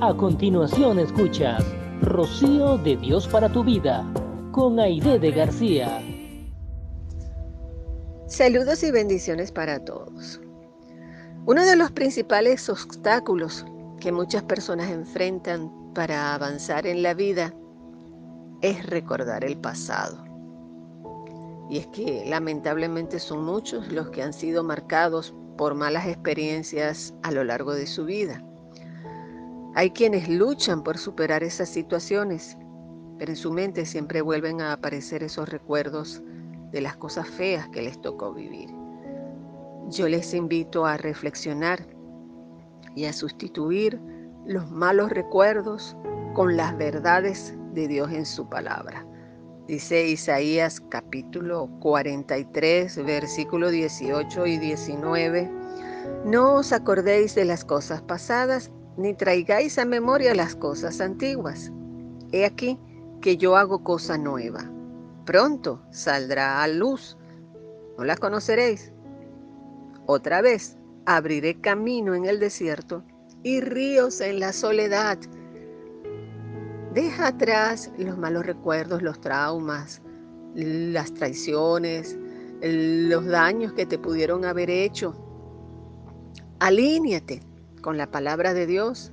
A 0.00 0.14
continuación 0.14 1.00
escuchas 1.00 1.64
Rocío 2.02 2.78
de 2.78 2.96
Dios 2.98 3.26
para 3.26 3.48
tu 3.48 3.64
vida 3.64 4.06
con 4.52 4.78
Aide 4.78 5.18
de 5.18 5.32
García. 5.32 6.00
Saludos 8.28 8.84
y 8.84 8.92
bendiciones 8.92 9.50
para 9.50 9.84
todos. 9.84 10.40
Uno 11.46 11.66
de 11.66 11.74
los 11.74 11.90
principales 11.90 12.68
obstáculos 12.68 13.66
que 13.98 14.12
muchas 14.12 14.44
personas 14.44 14.88
enfrentan 14.88 15.92
para 15.94 16.32
avanzar 16.32 16.86
en 16.86 17.02
la 17.02 17.14
vida 17.14 17.52
es 18.60 18.86
recordar 18.86 19.44
el 19.44 19.58
pasado. 19.58 20.24
Y 21.68 21.78
es 21.78 21.88
que 21.88 22.24
lamentablemente 22.24 23.18
son 23.18 23.44
muchos 23.44 23.90
los 23.90 24.10
que 24.10 24.22
han 24.22 24.32
sido 24.32 24.62
marcados 24.62 25.34
por 25.56 25.74
malas 25.74 26.06
experiencias 26.06 27.12
a 27.24 27.32
lo 27.32 27.42
largo 27.42 27.74
de 27.74 27.88
su 27.88 28.04
vida. 28.04 28.44
Hay 29.78 29.92
quienes 29.92 30.28
luchan 30.28 30.82
por 30.82 30.98
superar 30.98 31.44
esas 31.44 31.68
situaciones, 31.68 32.58
pero 33.16 33.30
en 33.30 33.36
su 33.36 33.52
mente 33.52 33.86
siempre 33.86 34.22
vuelven 34.22 34.60
a 34.60 34.72
aparecer 34.72 35.22
esos 35.22 35.48
recuerdos 35.48 36.20
de 36.72 36.80
las 36.80 36.96
cosas 36.96 37.28
feas 37.28 37.68
que 37.68 37.82
les 37.82 38.00
tocó 38.00 38.34
vivir. 38.34 38.70
Yo 39.88 40.08
les 40.08 40.34
invito 40.34 40.84
a 40.84 40.96
reflexionar 40.96 41.86
y 42.96 43.04
a 43.04 43.12
sustituir 43.12 44.00
los 44.46 44.68
malos 44.68 45.10
recuerdos 45.10 45.96
con 46.34 46.56
las 46.56 46.76
verdades 46.76 47.54
de 47.72 47.86
Dios 47.86 48.10
en 48.10 48.26
su 48.26 48.48
palabra. 48.48 49.06
Dice 49.68 50.08
Isaías 50.08 50.80
capítulo 50.88 51.70
43, 51.78 53.04
versículo 53.04 53.70
18 53.70 54.44
y 54.44 54.58
19, 54.58 55.48
No 56.24 56.54
os 56.56 56.72
acordéis 56.72 57.36
de 57.36 57.44
las 57.44 57.64
cosas 57.64 58.02
pasadas, 58.02 58.72
ni 58.98 59.14
traigáis 59.14 59.78
a 59.78 59.84
memoria 59.84 60.34
las 60.34 60.56
cosas 60.56 61.00
antiguas. 61.00 61.72
He 62.32 62.44
aquí 62.44 62.78
que 63.20 63.36
yo 63.36 63.56
hago 63.56 63.84
cosa 63.84 64.18
nueva. 64.18 64.70
Pronto 65.24 65.80
saldrá 65.92 66.62
a 66.62 66.68
luz. 66.68 67.16
¿No 67.96 68.04
la 68.04 68.16
conoceréis? 68.16 68.92
Otra 70.06 70.42
vez 70.42 70.76
abriré 71.06 71.60
camino 71.60 72.14
en 72.14 72.24
el 72.24 72.40
desierto 72.40 73.04
y 73.44 73.60
ríos 73.60 74.20
en 74.20 74.40
la 74.40 74.52
soledad. 74.52 75.18
Deja 76.92 77.28
atrás 77.28 77.92
los 77.98 78.18
malos 78.18 78.44
recuerdos, 78.46 79.00
los 79.02 79.20
traumas, 79.20 80.02
las 80.54 81.14
traiciones, 81.14 82.18
los 82.60 83.26
daños 83.26 83.72
que 83.74 83.86
te 83.86 83.98
pudieron 83.98 84.44
haber 84.44 84.70
hecho. 84.70 85.14
Alíñate 86.58 87.47
con 87.78 87.96
la 87.96 88.10
palabra 88.10 88.54
de 88.54 88.66
Dios. 88.66 89.12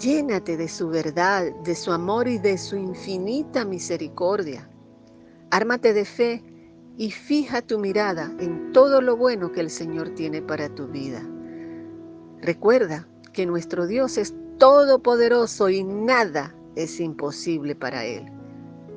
Llénate 0.00 0.56
de 0.56 0.68
su 0.68 0.88
verdad, 0.88 1.52
de 1.64 1.74
su 1.74 1.92
amor 1.92 2.28
y 2.28 2.38
de 2.38 2.58
su 2.58 2.76
infinita 2.76 3.64
misericordia. 3.64 4.68
Ármate 5.50 5.92
de 5.92 6.04
fe 6.04 6.44
y 6.96 7.10
fija 7.10 7.62
tu 7.62 7.78
mirada 7.78 8.32
en 8.38 8.72
todo 8.72 9.00
lo 9.00 9.16
bueno 9.16 9.52
que 9.52 9.60
el 9.60 9.70
Señor 9.70 10.10
tiene 10.10 10.42
para 10.42 10.68
tu 10.74 10.88
vida. 10.88 11.22
Recuerda 12.40 13.06
que 13.32 13.46
nuestro 13.46 13.86
Dios 13.86 14.18
es 14.18 14.34
todopoderoso 14.58 15.68
y 15.68 15.84
nada 15.84 16.54
es 16.76 17.00
imposible 17.00 17.74
para 17.74 18.04
Él. 18.04 18.26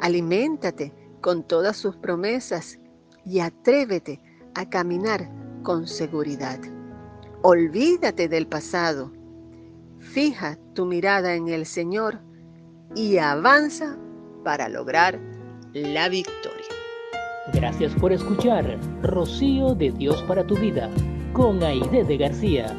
Aliméntate 0.00 0.92
con 1.20 1.42
todas 1.42 1.76
sus 1.76 1.96
promesas 1.96 2.78
y 3.24 3.40
atrévete 3.40 4.20
a 4.54 4.68
caminar 4.68 5.28
con 5.62 5.86
seguridad. 5.86 6.58
Olvídate 7.46 8.26
del 8.26 8.46
pasado. 8.46 9.12
Fija 9.98 10.56
tu 10.74 10.86
mirada 10.86 11.34
en 11.34 11.48
el 11.48 11.66
Señor 11.66 12.18
y 12.96 13.18
avanza 13.18 13.98
para 14.42 14.70
lograr 14.70 15.20
la 15.74 16.08
victoria. 16.08 16.64
Gracias 17.52 17.92
por 17.96 18.14
escuchar 18.14 18.78
Rocío 19.02 19.74
de 19.74 19.90
Dios 19.90 20.22
para 20.22 20.46
tu 20.46 20.56
vida 20.56 20.88
con 21.34 21.62
Aide 21.62 22.04
de 22.04 22.16
García. 22.16 22.74